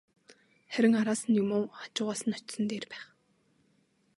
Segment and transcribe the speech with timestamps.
[0.73, 3.05] Харин араас нь юм уу, хажуугаас нь очсон нь дээр байх.